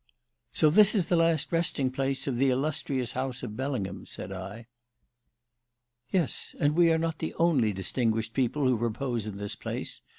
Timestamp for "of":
2.25-2.37, 3.43-3.55